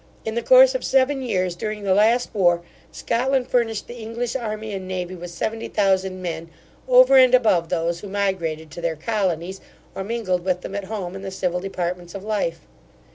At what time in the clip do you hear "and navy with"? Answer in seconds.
4.73-5.29